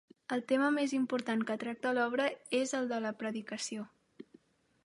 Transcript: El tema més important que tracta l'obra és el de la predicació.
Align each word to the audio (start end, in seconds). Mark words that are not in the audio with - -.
El 0.35 0.39
tema 0.51 0.69
més 0.77 0.95
important 0.99 1.43
que 1.51 1.57
tracta 1.65 1.93
l'obra 1.97 2.25
és 2.63 2.73
el 2.79 2.91
de 2.95 3.01
la 3.05 3.15
predicació. 3.23 3.87